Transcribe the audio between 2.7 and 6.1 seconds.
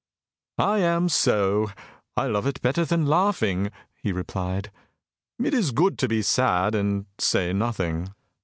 than laughing," he replied. "It is good to